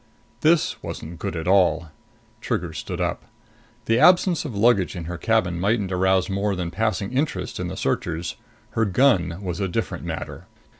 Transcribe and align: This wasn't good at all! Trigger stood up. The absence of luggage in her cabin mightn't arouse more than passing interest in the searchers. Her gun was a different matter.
This 0.39 0.81
wasn't 0.81 1.19
good 1.19 1.35
at 1.35 1.47
all! 1.47 1.89
Trigger 2.41 2.73
stood 2.73 2.99
up. 2.99 3.25
The 3.85 3.99
absence 3.99 4.45
of 4.45 4.55
luggage 4.57 4.95
in 4.95 5.03
her 5.03 5.19
cabin 5.19 5.59
mightn't 5.59 5.91
arouse 5.91 6.27
more 6.27 6.55
than 6.55 6.71
passing 6.71 7.11
interest 7.13 7.59
in 7.59 7.67
the 7.67 7.77
searchers. 7.77 8.35
Her 8.71 8.85
gun 8.85 9.37
was 9.43 9.59
a 9.59 9.67
different 9.67 10.03
matter. 10.03 10.47